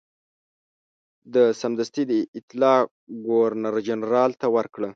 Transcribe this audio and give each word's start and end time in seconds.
ده 1.33 1.43
سمدستي 1.61 2.03
دا 2.11 2.19
اطلاع 2.39 2.79
ګورنرجنرال 3.27 4.31
ته 4.41 4.47
ورکړه. 4.55 4.89